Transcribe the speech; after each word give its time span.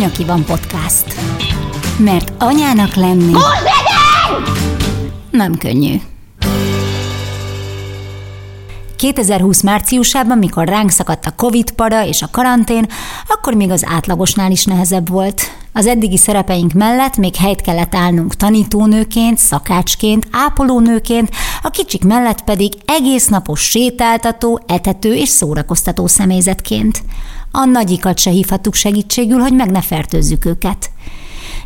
Anyaki 0.00 0.24
van 0.24 0.44
podcast. 0.44 1.04
Mert 1.96 2.32
anyának 2.38 2.94
lenni... 2.94 3.32
Nem 5.30 5.58
könnyű. 5.58 6.00
2020 8.96 9.62
márciusában, 9.62 10.38
mikor 10.38 10.68
ránk 10.68 10.90
szakadt 10.90 11.26
a 11.26 11.34
Covid 11.36 11.70
para 11.70 12.06
és 12.06 12.22
a 12.22 12.28
karantén, 12.30 12.86
akkor 13.26 13.54
még 13.54 13.70
az 13.70 13.84
átlagosnál 13.86 14.50
is 14.50 14.64
nehezebb 14.64 15.08
volt. 15.08 15.59
Az 15.72 15.86
eddigi 15.86 16.16
szerepeink 16.16 16.72
mellett 16.72 17.16
még 17.16 17.36
helyt 17.36 17.60
kellett 17.60 17.94
állnunk 17.94 18.34
tanítónőként, 18.34 19.38
szakácsként, 19.38 20.26
ápolónőként, 20.30 21.30
a 21.62 21.70
kicsik 21.70 22.04
mellett 22.04 22.42
pedig 22.42 22.72
egész 22.84 23.26
napos 23.26 23.60
sétáltató, 23.60 24.60
etető 24.66 25.14
és 25.14 25.28
szórakoztató 25.28 26.06
személyzetként. 26.06 27.02
A 27.50 27.64
nagyikat 27.64 28.18
se 28.18 28.30
hívhattuk 28.30 28.74
segítségül, 28.74 29.38
hogy 29.38 29.54
meg 29.54 29.70
ne 29.70 29.80
fertőzzük 29.80 30.44
őket. 30.44 30.90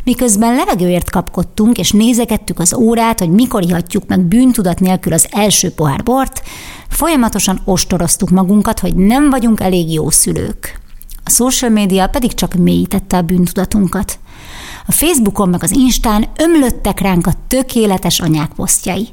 Miközben 0.03 0.55
levegőért 0.55 1.09
kapkodtunk, 1.09 1.77
és 1.77 1.91
nézegettük 1.91 2.59
az 2.59 2.73
órát, 2.73 3.19
hogy 3.19 3.29
mikor 3.29 3.63
ihatjuk 3.63 4.07
meg 4.07 4.19
bűntudat 4.19 4.79
nélkül 4.79 5.13
az 5.13 5.27
első 5.31 5.71
pohár 5.71 6.03
bort, 6.03 6.41
folyamatosan 6.89 7.61
ostoroztuk 7.63 8.29
magunkat, 8.29 8.79
hogy 8.79 8.95
nem 8.95 9.29
vagyunk 9.29 9.59
elég 9.59 9.93
jó 9.93 10.09
szülők. 10.09 10.84
A 11.27 11.29
social 11.29 11.71
média 11.71 12.07
pedig 12.07 12.33
csak 12.33 12.53
mélyítette 12.53 13.17
a 13.17 13.21
bűntudatunkat. 13.21 14.19
A 14.87 14.91
Facebookon 14.91 15.49
meg 15.49 15.63
az 15.63 15.71
Instán 15.71 16.25
ömlöttek 16.37 16.99
ránk 16.99 17.27
a 17.27 17.33
tökéletes 17.47 18.19
anyák 18.19 18.51
posztjai. 18.55 19.07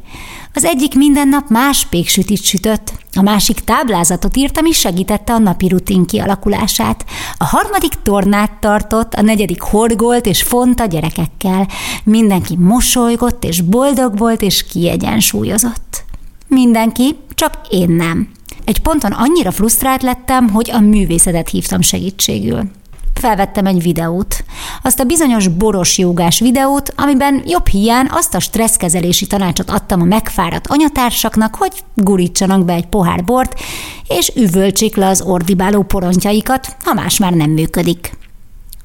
Az 0.55 0.65
egyik 0.65 0.95
minden 0.95 1.29
nap 1.29 1.49
más 1.49 1.87
péksütit 1.87 2.43
sütött, 2.43 2.93
a 3.15 3.23
másik 3.23 3.61
táblázatot 3.61 4.37
írt, 4.37 4.59
ami 4.59 4.73
segítette 4.73 5.33
a 5.33 5.39
napi 5.39 5.69
rutin 5.69 6.05
kialakulását. 6.05 7.05
A 7.39 7.45
harmadik 7.45 7.93
tornát 8.03 8.53
tartott, 8.61 9.15
a 9.15 9.23
negyedik 9.23 9.61
horgolt 9.61 10.27
és 10.27 10.43
font 10.43 10.81
a 10.81 10.87
gyerekekkel. 10.87 11.69
Mindenki 12.05 12.57
mosolygott 12.57 13.45
és 13.45 13.61
boldog 13.61 14.19
volt 14.19 14.43
és 14.43 14.65
kiegyensúlyozott. 14.65 16.05
Mindenki, 16.47 17.17
csak 17.35 17.55
én 17.71 17.91
nem. 17.91 18.29
Egy 18.65 18.79
ponton 18.79 19.13
annyira 19.13 19.51
frusztrált 19.51 20.03
lettem, 20.03 20.49
hogy 20.49 20.71
a 20.71 20.81
művészetet 20.81 21.49
hívtam 21.49 21.81
segítségül. 21.81 22.71
Felvettem 23.15 23.67
egy 23.67 23.83
videót. 23.83 24.45
Azt 24.83 25.01
a 25.01 25.05
bizonyos 25.05 25.49
boros 25.49 25.99
jogás 25.99 26.39
videót, 26.41 26.93
amiben 26.97 27.43
jobb 27.47 27.67
hiány 27.67 28.07
azt 28.11 28.35
a 28.35 28.41
stresszkezelési 28.41 29.27
tanácsot 29.27 29.71
adtam 29.71 30.01
a 30.01 30.05
megfáradt 30.05 30.67
anyatársaknak, 30.67 31.55
hogy 31.55 31.73
gurítsanak 31.95 32.65
be 32.65 32.73
egy 32.73 32.87
pohár 32.87 33.25
bort, 33.25 33.61
és 34.09 34.33
üvöltsék 34.37 34.97
le 34.97 35.07
az 35.07 35.21
ordibáló 35.21 35.83
porontjaikat, 35.83 36.77
ha 36.85 36.95
más 36.95 37.19
már 37.19 37.33
nem 37.33 37.51
működik. 37.51 38.13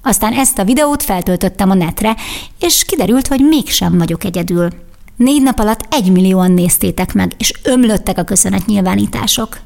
Aztán 0.03 0.33
ezt 0.33 0.57
a 0.57 0.63
videót 0.63 1.03
feltöltöttem 1.03 1.69
a 1.69 1.73
netre, 1.73 2.15
és 2.59 2.83
kiderült, 2.85 3.27
hogy 3.27 3.39
mégsem 3.39 3.97
vagyok 3.97 4.23
egyedül. 4.23 4.69
Négy 5.17 5.41
nap 5.41 5.59
alatt 5.59 5.85
egy 5.89 6.11
millióan 6.11 6.51
néztétek 6.51 7.13
meg, 7.13 7.33
és 7.37 7.53
ömlöttek 7.63 8.17
a 8.17 8.23
köszönetnyilvánítások. 8.23 9.59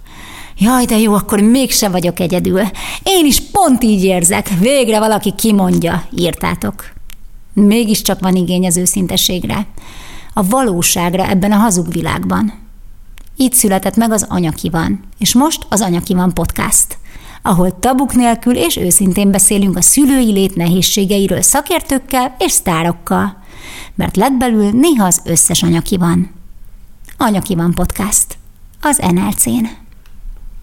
Jaj, 0.58 0.86
de 0.86 0.98
jó, 0.98 1.14
akkor 1.14 1.40
mégsem 1.40 1.92
vagyok 1.92 2.20
egyedül. 2.20 2.62
Én 3.04 3.26
is 3.26 3.40
pont 3.52 3.84
így 3.84 4.04
érzek. 4.04 4.50
Végre 4.60 5.00
valaki 5.00 5.34
kimondja, 5.36 6.04
írtátok. 6.18 6.86
Mégiscsak 7.54 8.20
van 8.20 8.36
igény 8.36 8.66
az 8.66 8.78
őszinteségre. 8.78 9.66
A 10.34 10.44
valóságra 10.44 11.30
ebben 11.30 11.52
a 11.52 11.56
hazug 11.56 11.92
világban. 11.92 12.54
Így 13.36 13.54
született 13.54 13.96
meg 13.96 14.12
az 14.12 14.26
Anyaki 14.30 14.70
van, 14.70 15.04
és 15.18 15.34
most 15.34 15.66
az 15.70 15.82
Anyaki 15.82 16.14
van 16.14 16.34
podcast, 16.34 16.98
ahol 17.42 17.80
tabuk 17.80 18.14
nélkül 18.14 18.56
és 18.56 18.78
őszintén 18.78 19.32
beszélünk 19.32 19.78
a 19.78 19.82
szülői 19.82 20.32
lét 20.32 20.56
nehézségeiről 20.56 21.42
szakértőkkel 21.42 22.36
és 22.40 22.52
sztárokkal, 22.52 23.41
mert 23.96 24.16
legbelül 24.16 24.70
néha 24.72 25.06
az 25.06 25.22
összes 25.26 25.64
Anyaki 25.64 25.98
van. 25.98 26.32
Anyaki 27.18 27.56
van 27.56 27.74
podcast, 27.74 28.38
az 28.82 28.98
NLC-n. 28.98 29.81